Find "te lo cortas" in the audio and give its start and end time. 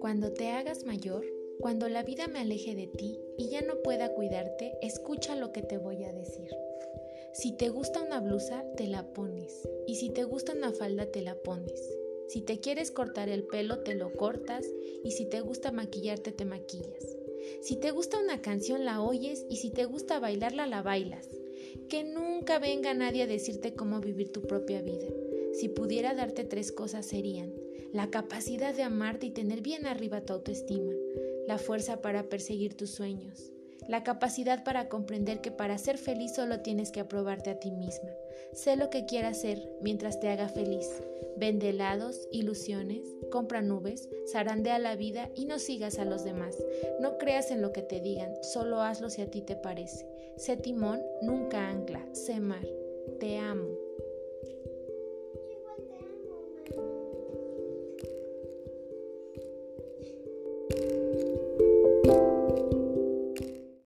13.80-14.66